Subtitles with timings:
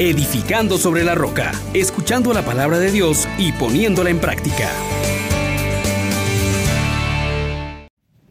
[0.00, 4.70] edificando sobre la roca, escuchando la palabra de Dios y poniéndola en práctica.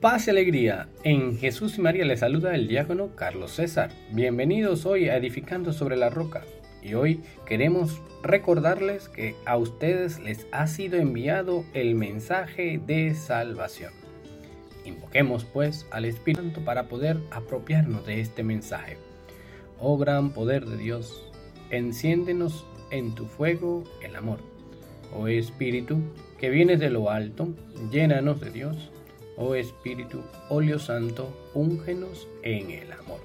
[0.00, 0.88] Paz y alegría.
[1.02, 3.90] En Jesús y María le saluda el diácono Carlos César.
[4.12, 6.44] Bienvenidos hoy a Edificando sobre la roca.
[6.84, 13.92] Y hoy queremos recordarles que a ustedes les ha sido enviado el mensaje de salvación.
[14.84, 18.98] Invoquemos pues al Espíritu Santo para poder apropiarnos de este mensaje.
[19.80, 21.26] Oh gran poder de Dios,
[21.70, 24.38] enciéndenos en tu fuego el amor.
[25.14, 25.98] Oh Espíritu,
[26.38, 27.48] que vienes de lo alto,
[27.90, 28.90] llénanos de Dios.
[29.36, 33.20] Oh Espíritu, óleo santo, úngenos en el amor.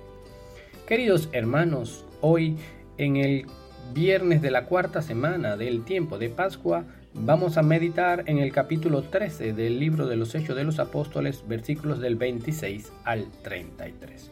[0.88, 2.58] Queridos hermanos, hoy
[2.98, 3.45] en el
[3.94, 9.03] viernes de la cuarta semana del tiempo de Pascua, vamos a meditar en el capítulo
[9.03, 14.31] 13 del libro de los Hechos de los Apóstoles, versículos del 26 al 33.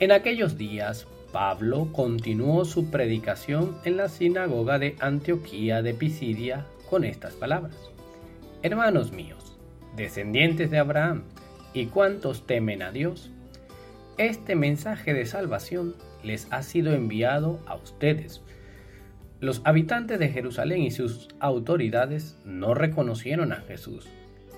[0.00, 7.02] En aquellos días, Pablo continuó su predicación en la sinagoga de Antioquía de Pisidia con
[7.02, 7.74] estas palabras.
[8.62, 9.58] Hermanos míos,
[9.96, 11.24] descendientes de Abraham,
[11.72, 13.32] y cuantos temen a Dios,
[14.16, 18.40] este mensaje de salvación les ha sido enviado a ustedes.
[19.40, 24.06] Los habitantes de Jerusalén y sus autoridades no reconocieron a Jesús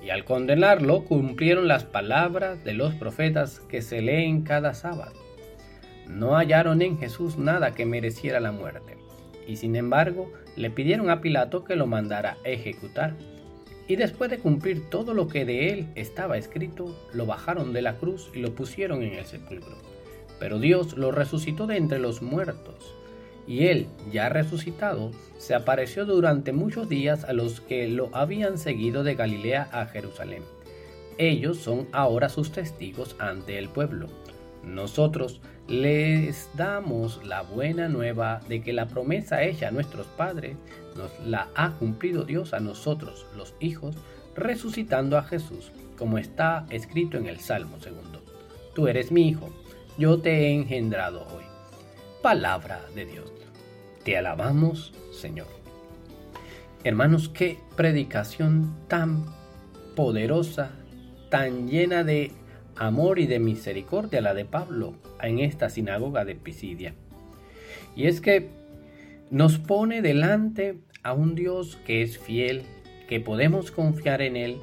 [0.04, 5.25] y al condenarlo cumplieron las palabras de los profetas que se leen cada sábado.
[6.08, 8.96] No hallaron en Jesús nada que mereciera la muerte
[9.46, 13.14] y sin embargo le pidieron a Pilato que lo mandara ejecutar.
[13.88, 17.96] Y después de cumplir todo lo que de él estaba escrito, lo bajaron de la
[17.96, 19.76] cruz y lo pusieron en el sepulcro.
[20.40, 22.94] Pero Dios lo resucitó de entre los muertos.
[23.46, 29.04] Y él, ya resucitado, se apareció durante muchos días a los que lo habían seguido
[29.04, 30.42] de Galilea a Jerusalén.
[31.16, 34.08] Ellos son ahora sus testigos ante el pueblo.
[34.66, 40.56] Nosotros les damos la buena nueva de que la promesa hecha a nuestros padres
[40.96, 43.96] nos la ha cumplido Dios a nosotros, los hijos,
[44.34, 48.22] resucitando a Jesús, como está escrito en el Salmo segundo.
[48.74, 49.48] Tú eres mi hijo,
[49.96, 51.44] yo te he engendrado hoy.
[52.20, 53.32] Palabra de Dios.
[54.04, 55.46] Te alabamos, Señor.
[56.84, 59.26] Hermanos, qué predicación tan
[59.94, 60.70] poderosa,
[61.30, 62.32] tan llena de
[62.76, 66.94] amor y de misericordia la de Pablo en esta sinagoga de Pisidia.
[67.94, 68.48] Y es que
[69.30, 72.62] nos pone delante a un Dios que es fiel,
[73.08, 74.58] que podemos confiar en Él,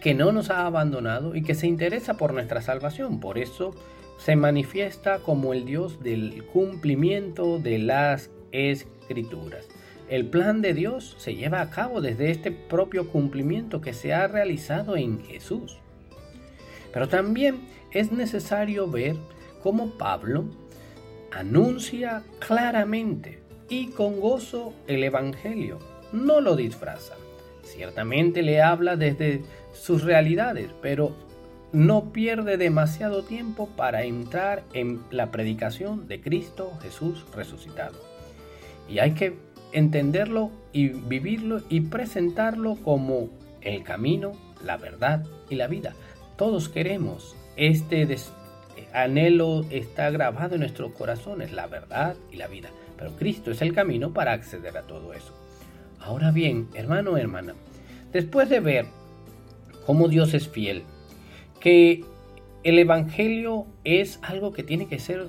[0.00, 3.20] que no nos ha abandonado y que se interesa por nuestra salvación.
[3.20, 3.74] Por eso
[4.18, 9.68] se manifiesta como el Dios del cumplimiento de las escrituras.
[10.08, 14.26] El plan de Dios se lleva a cabo desde este propio cumplimiento que se ha
[14.26, 15.78] realizado en Jesús.
[16.92, 17.60] Pero también
[17.92, 19.16] es necesario ver
[19.62, 20.44] cómo Pablo
[21.30, 25.78] anuncia claramente y con gozo el Evangelio.
[26.12, 27.14] No lo disfraza.
[27.62, 31.14] Ciertamente le habla desde sus realidades, pero
[31.72, 37.98] no pierde demasiado tiempo para entrar en la predicación de Cristo Jesús resucitado.
[38.88, 39.36] Y hay que
[39.72, 43.28] entenderlo y vivirlo y presentarlo como
[43.60, 44.32] el camino,
[44.64, 45.94] la verdad y la vida.
[46.38, 48.06] Todos queremos este
[48.92, 52.70] anhelo está grabado en nuestros corazones, la verdad y la vida.
[52.96, 55.34] Pero Cristo es el camino para acceder a todo eso.
[55.98, 57.54] Ahora bien, hermano hermana,
[58.12, 58.86] después de ver
[59.84, 60.84] cómo Dios es fiel,
[61.58, 62.04] que
[62.62, 65.26] el Evangelio es algo que tiene que ser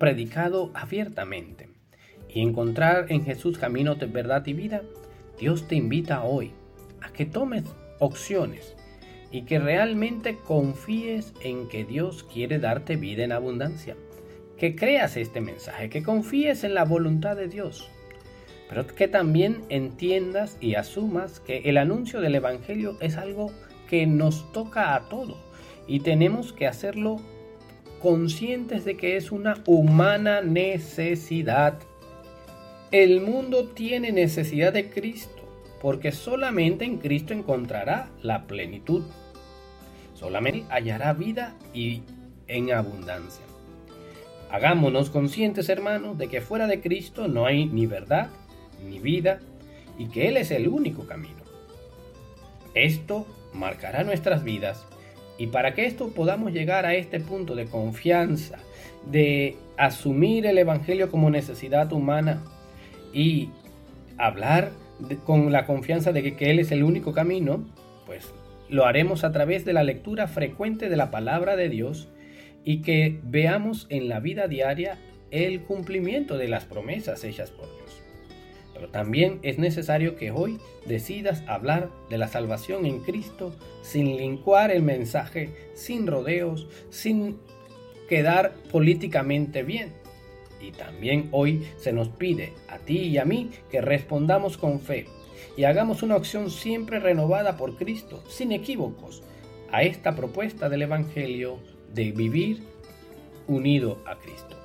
[0.00, 1.68] predicado abiertamente
[2.28, 4.82] y encontrar en Jesús camino de verdad y vida,
[5.38, 6.50] Dios te invita hoy
[7.00, 7.62] a que tomes
[8.00, 8.74] opciones
[9.34, 13.96] y que realmente confíes en que Dios quiere darte vida en abundancia.
[14.56, 17.90] Que creas este mensaje, que confíes en la voluntad de Dios,
[18.68, 23.50] pero que también entiendas y asumas que el anuncio del Evangelio es algo
[23.90, 25.36] que nos toca a todos
[25.88, 27.16] y tenemos que hacerlo
[27.98, 31.80] conscientes de que es una humana necesidad.
[32.92, 35.42] El mundo tiene necesidad de Cristo,
[35.82, 39.02] porque solamente en Cristo encontrará la plenitud
[40.14, 42.02] solamente hallará vida y
[42.46, 43.44] en abundancia.
[44.50, 48.30] Hagámonos conscientes, hermanos, de que fuera de Cristo no hay ni verdad
[48.88, 49.40] ni vida
[49.98, 51.42] y que Él es el único camino.
[52.74, 54.86] Esto marcará nuestras vidas
[55.38, 58.58] y para que esto podamos llegar a este punto de confianza,
[59.10, 62.42] de asumir el Evangelio como necesidad humana
[63.12, 63.50] y
[64.16, 64.70] hablar
[65.24, 67.64] con la confianza de que, que Él es el único camino,
[68.06, 68.32] pues
[68.74, 72.08] lo haremos a través de la lectura frecuente de la palabra de Dios
[72.64, 74.98] y que veamos en la vida diaria
[75.30, 78.02] el cumplimiento de las promesas hechas por Dios.
[78.74, 84.72] Pero también es necesario que hoy decidas hablar de la salvación en Cristo sin lincuar
[84.72, 87.38] el mensaje, sin rodeos, sin
[88.08, 89.92] quedar políticamente bien.
[90.60, 95.06] Y también hoy se nos pide a ti y a mí que respondamos con fe
[95.56, 99.22] y hagamos una acción siempre renovada por Cristo, sin equívocos,
[99.70, 101.58] a esta propuesta del Evangelio
[101.92, 102.62] de vivir
[103.46, 104.56] unido a Cristo.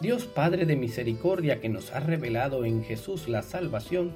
[0.00, 4.12] Dios Padre de misericordia que nos ha revelado en Jesús la salvación,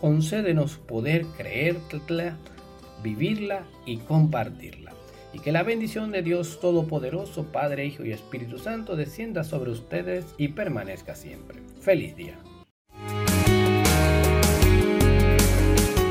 [0.00, 2.38] concédenos poder creerla,
[3.02, 4.92] vivirla y compartirla.
[5.32, 10.24] Y que la bendición de Dios Todopoderoso, Padre, Hijo y Espíritu Santo descienda sobre ustedes
[10.38, 11.58] y permanezca siempre.
[11.80, 12.38] Feliz día.